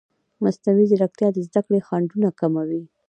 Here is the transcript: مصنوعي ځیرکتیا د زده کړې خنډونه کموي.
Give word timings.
مصنوعي 0.43 0.85
ځیرکتیا 0.91 1.27
د 1.33 1.37
زده 1.47 1.61
کړې 1.65 1.79
خنډونه 1.87 2.29
کموي. 2.39 2.83